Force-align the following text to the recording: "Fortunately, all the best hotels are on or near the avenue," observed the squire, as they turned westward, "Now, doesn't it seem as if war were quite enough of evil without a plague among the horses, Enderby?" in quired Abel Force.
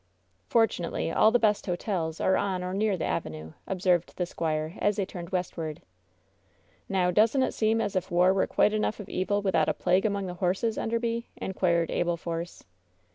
"Fortunately, 0.47 1.11
all 1.11 1.29
the 1.29 1.37
best 1.37 1.67
hotels 1.67 2.19
are 2.19 2.35
on 2.35 2.63
or 2.63 2.73
near 2.73 2.97
the 2.97 3.05
avenue," 3.05 3.53
observed 3.67 4.17
the 4.17 4.25
squire, 4.25 4.73
as 4.79 4.95
they 4.95 5.05
turned 5.05 5.29
westward, 5.29 5.83
"Now, 6.89 7.11
doesn't 7.11 7.43
it 7.43 7.53
seem 7.53 7.79
as 7.79 7.95
if 7.95 8.09
war 8.09 8.33
were 8.33 8.47
quite 8.47 8.73
enough 8.73 8.99
of 8.99 9.09
evil 9.09 9.43
without 9.43 9.69
a 9.69 9.75
plague 9.75 10.07
among 10.07 10.25
the 10.25 10.33
horses, 10.33 10.75
Enderby?" 10.75 11.27
in 11.37 11.53
quired 11.53 11.91
Abel 11.91 12.17
Force. 12.17 12.63